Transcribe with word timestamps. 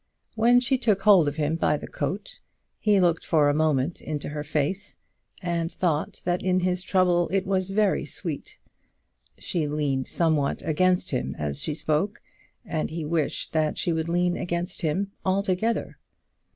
When 0.33 0.59
she 0.59 0.79
took 0.79 1.03
hold 1.03 1.27
of 1.27 1.35
him 1.35 1.57
by 1.57 1.77
the 1.77 1.85
coat, 1.85 2.39
he 2.79 2.99
looked 2.99 3.23
for 3.23 3.47
a 3.49 3.53
moment 3.53 4.01
into 4.01 4.29
her 4.29 4.43
face, 4.43 4.97
and 5.43 5.71
thought 5.71 6.21
that 6.23 6.41
in 6.41 6.65
its 6.67 6.81
trouble 6.81 7.29
it 7.31 7.45
was 7.45 7.69
very 7.69 8.05
sweet. 8.05 8.57
She 9.37 9.67
leaned 9.67 10.07
somewhat 10.07 10.63
against 10.63 11.11
him 11.11 11.35
as 11.37 11.61
she 11.61 11.75
spoke, 11.75 12.19
and 12.65 12.89
he 12.89 13.05
wished 13.05 13.53
that 13.53 13.77
she 13.77 13.93
would 13.93 14.09
lean 14.09 14.35
against 14.35 14.81
him 14.81 15.11
altogether. 15.23 15.99